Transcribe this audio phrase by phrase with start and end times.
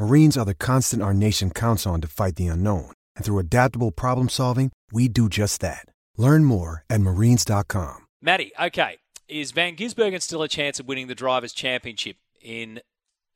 [0.00, 2.90] Marines are the constant our nation counts on to fight the unknown.
[3.16, 5.84] And through adaptable problem solving, we do just that.
[6.16, 8.06] Learn more at marines.com.
[8.22, 8.96] Matty, okay.
[9.28, 12.80] Is Van Gisbergen still a chance of winning the Drivers' Championship in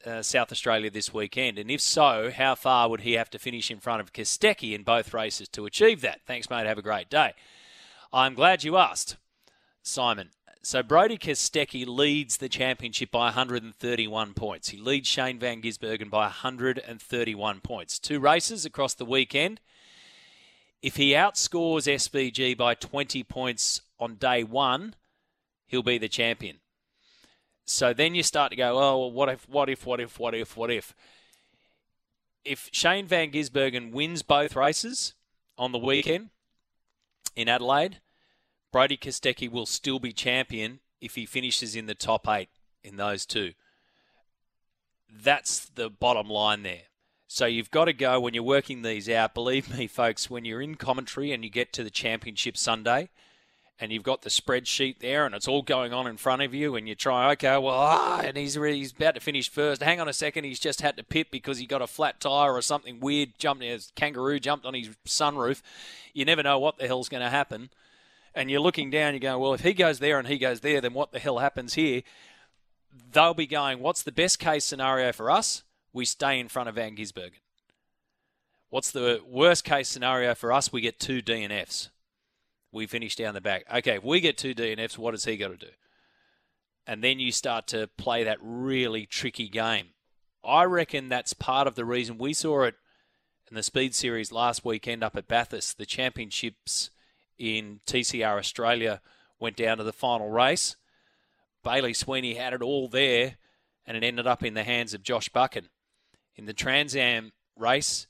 [0.06, 1.58] uh, South Australia this weekend?
[1.58, 4.84] And if so, how far would he have to finish in front of Kostecki in
[4.84, 6.22] both races to achieve that?
[6.27, 6.66] Thanks, mate.
[6.66, 7.34] Have a great day.
[8.10, 9.19] I'm glad you asked,
[9.83, 10.31] Simon.
[10.64, 14.70] So Brodie Kostecki leads the championship by 131 points.
[14.70, 17.98] He leads Shane Van Gisbergen by 131 points.
[17.98, 19.60] Two races across the weekend.
[20.80, 24.94] If he outscores SVG by 20 points on day one,
[25.66, 26.60] he'll be the champion.
[27.66, 30.34] So then you start to go, oh, well, what if, what if, what if, what
[30.34, 30.94] if, what if?
[32.42, 35.12] If Shane Van Gisbergen wins both races
[35.58, 36.30] on the weekend
[37.36, 37.98] in Adelaide,
[38.75, 42.48] Brodie Kostecki will still be champion if he finishes in the top eight
[42.83, 43.53] in those two.
[45.08, 46.89] That's the bottom line there.
[47.28, 49.33] So you've got to go when you're working these out.
[49.33, 53.11] Believe me, folks, when you're in commentary and you get to the championship Sunday
[53.78, 56.75] and you've got the spreadsheet there and it's all going on in front of you
[56.75, 59.84] and you try, okay, well, ah, and he's, he's about to finish first.
[59.84, 62.53] Hang on a second, he's just had to pit because he got a flat tyre
[62.53, 65.62] or something weird, jumped, a kangaroo jumped on his sunroof.
[66.12, 67.71] You never know what the hell's going to happen
[68.34, 70.81] and you're looking down, you're going, well, if he goes there and he goes there,
[70.81, 72.03] then what the hell happens here?
[73.12, 75.62] They'll be going, what's the best case scenario for us?
[75.93, 77.41] We stay in front of Van Gisbergen.
[78.71, 80.72] What's the worst case scenario for us?
[80.72, 81.91] We get two DNFs.
[82.72, 83.65] We finish down the back.
[83.72, 85.72] Okay, if we get two DNFs, what has he got to do?
[86.84, 89.91] And then you start to play that really tricky game.
[90.45, 92.75] I reckon that's part of the reason we saw it
[93.49, 95.78] in the Speed Series last weekend up at Bathurst.
[95.78, 96.91] The championships
[97.39, 99.00] in TCR Australia
[99.39, 100.77] went down to the final race.
[101.62, 103.37] Bailey Sweeny had it all there,
[103.87, 105.69] and it ended up in the hands of Josh Buchan.
[106.37, 108.06] In the Trans Am race,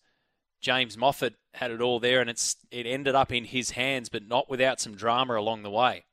[0.61, 4.27] James Moffat had it all there, and it's it ended up in his hands, but
[4.27, 6.05] not without some drama along the way.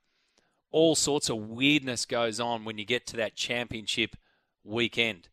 [0.72, 4.16] All sorts of weirdness goes on when you get to that championship
[4.64, 5.30] weekend.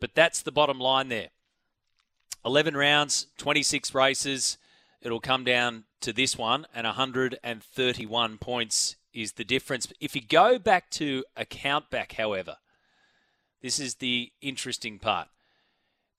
[0.00, 1.28] But that's the bottom line there.
[2.44, 4.56] 11 rounds, 26 races.
[5.02, 9.88] It'll come down to this one, and 131 points is the difference.
[10.00, 12.56] If you go back to a count back, however,
[13.62, 15.28] this is the interesting part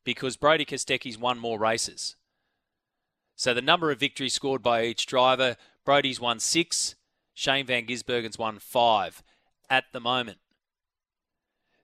[0.03, 2.15] because Brodie Kostecki's won more races.
[3.35, 6.95] So the number of victories scored by each driver, Brodie's won six,
[7.33, 9.23] Shane Van Gisbergen's won five
[9.69, 10.39] at the moment.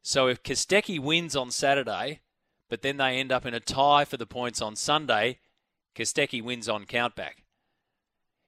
[0.01, 2.21] So if Kostecki wins on Saturday,
[2.69, 5.39] but then they end up in a tie for the points on Sunday,
[5.97, 7.43] Kostecki wins on countback.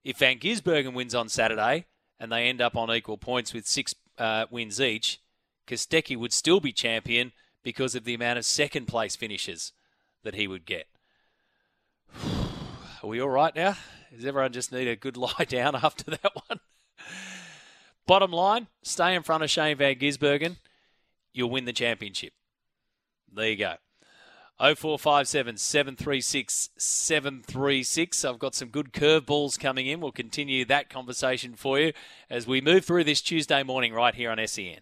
[0.04, 1.86] If Van Gisbergen wins on Saturday
[2.20, 5.20] and they end up on equal points with six uh, wins each,
[5.68, 7.32] Kostecki would still be champion
[7.64, 9.74] because of the amount of second place finishes
[10.24, 10.88] that he would get.
[13.04, 13.76] Are we all right now?
[14.14, 16.60] Does everyone just need a good lie down after that one?
[18.06, 20.58] Bottom line, stay in front of Shane Van Gisbergen.
[21.34, 22.34] You'll win the championship.
[23.32, 23.76] There you go.
[24.60, 28.26] 0457 736 736.
[28.26, 30.02] I've got some good curveballs coming in.
[30.02, 31.94] We'll continue that conversation for you
[32.30, 34.80] as we move through this Tuesday morning right here on SEN.